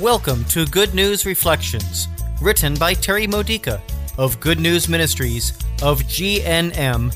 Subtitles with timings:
[0.00, 2.08] Welcome to Good News Reflections,
[2.42, 3.80] written by Terry Modica
[4.18, 5.52] of Good News Ministries
[5.84, 7.10] of GNM.org.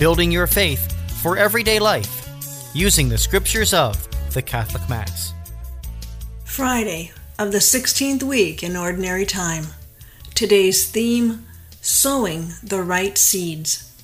[0.00, 2.28] Building your faith for everyday life
[2.74, 3.96] using the scriptures of
[4.34, 5.32] the Catholic Mass.
[6.42, 9.66] Friday of the 16th week in Ordinary Time.
[10.34, 11.46] Today's theme
[11.80, 13.95] Sowing the Right Seeds.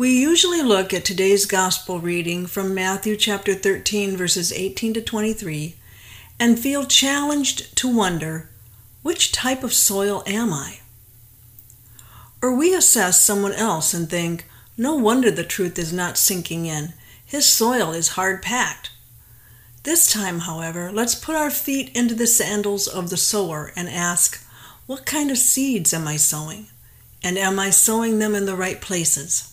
[0.00, 5.74] We usually look at today's gospel reading from Matthew chapter 13 verses 18 to 23
[6.38, 8.48] and feel challenged to wonder,
[9.02, 10.78] which type of soil am I?
[12.40, 16.94] Or we assess someone else and think, no wonder the truth is not sinking in.
[17.26, 18.92] His soil is hard packed.
[19.82, 24.42] This time, however, let's put our feet into the sandals of the sower and ask,
[24.86, 26.68] what kind of seeds am I sowing?
[27.22, 29.49] And am I sowing them in the right places?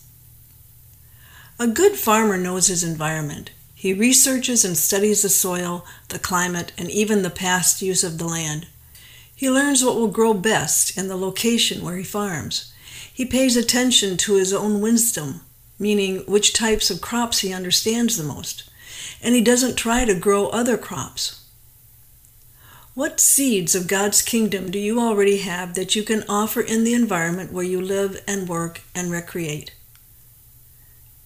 [1.60, 3.50] A good farmer knows his environment.
[3.74, 8.28] He researches and studies the soil, the climate, and even the past use of the
[8.28, 8.68] land.
[9.34, 12.72] He learns what will grow best in the location where he farms.
[13.12, 15.40] He pays attention to his own wisdom,
[15.80, 18.70] meaning which types of crops he understands the most,
[19.20, 21.44] and he doesn't try to grow other crops.
[22.94, 26.94] What seeds of God's kingdom do you already have that you can offer in the
[26.94, 29.72] environment where you live and work and recreate?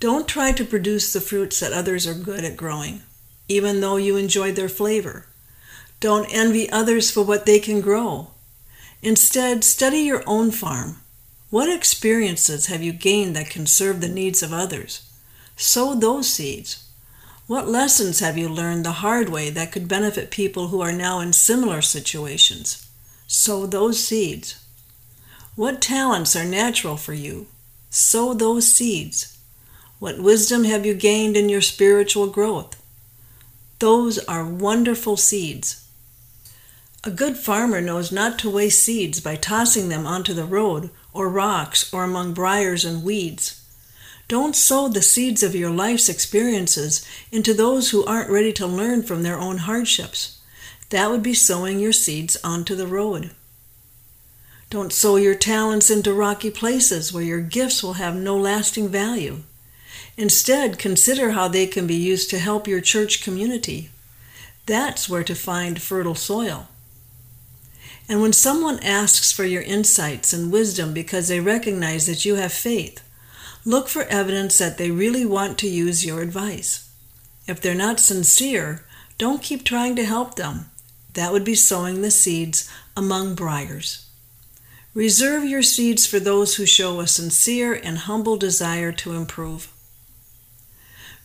[0.02, 3.02] Don't try to produce the fruits that others are good at growing,
[3.46, 5.26] even though you enjoy their flavor.
[6.00, 8.32] Don't envy others for what they can grow.
[9.00, 10.96] Instead, study your own farm.
[11.50, 15.08] What experiences have you gained that can serve the needs of others?
[15.56, 16.88] Sow those seeds.
[17.46, 21.20] What lessons have you learned the hard way that could benefit people who are now
[21.20, 22.90] in similar situations?
[23.28, 24.66] Sow those seeds.
[25.54, 27.46] What talents are natural for you?
[27.88, 29.38] Sow those seeds.
[30.02, 32.74] What wisdom have you gained in your spiritual growth?
[33.78, 35.86] Those are wonderful seeds.
[37.04, 41.28] A good farmer knows not to waste seeds by tossing them onto the road or
[41.28, 43.64] rocks or among briars and weeds.
[44.26, 49.04] Don't sow the seeds of your life's experiences into those who aren't ready to learn
[49.04, 50.40] from their own hardships.
[50.90, 53.30] That would be sowing your seeds onto the road.
[54.68, 59.44] Don't sow your talents into rocky places where your gifts will have no lasting value.
[60.16, 63.90] Instead, consider how they can be used to help your church community.
[64.66, 66.68] That's where to find fertile soil.
[68.08, 72.52] And when someone asks for your insights and wisdom because they recognize that you have
[72.52, 73.02] faith,
[73.64, 76.90] look for evidence that they really want to use your advice.
[77.46, 78.84] If they're not sincere,
[79.18, 80.66] don't keep trying to help them.
[81.14, 84.06] That would be sowing the seeds among briars.
[84.94, 89.72] Reserve your seeds for those who show a sincere and humble desire to improve.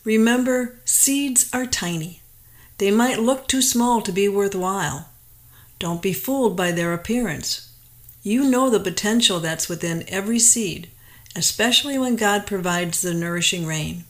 [0.07, 2.21] Remember, seeds are tiny.
[2.77, 5.09] They might look too small to be worthwhile.
[5.79, 7.73] Don't be fooled by their appearance.
[8.23, 10.89] You know the potential that's within every seed,
[11.35, 14.05] especially when God provides the nourishing rain.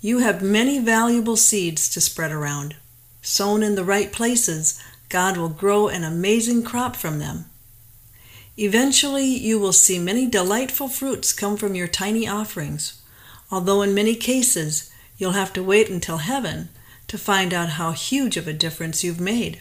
[0.00, 2.76] You have many valuable seeds to spread around.
[3.20, 7.46] Sown in the right places, God will grow an amazing crop from them.
[8.56, 13.02] Eventually, you will see many delightful fruits come from your tiny offerings,
[13.50, 14.86] although in many cases
[15.20, 16.70] You'll have to wait until heaven
[17.06, 19.60] to find out how huge of a difference you've made.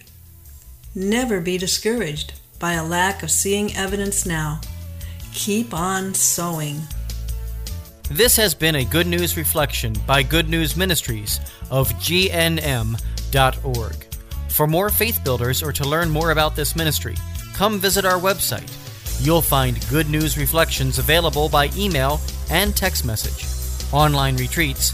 [0.96, 4.62] Never be discouraged by a lack of seeing evidence now.
[5.34, 6.80] Keep on sowing.
[8.10, 12.96] This has been a Good News Reflection by Good News Ministries of GNM.org.
[14.48, 17.16] For more faith builders or to learn more about this ministry,
[17.54, 18.72] come visit our website.
[19.22, 23.46] You'll find Good News Reflections available by email and text message,
[23.94, 24.94] online retreats,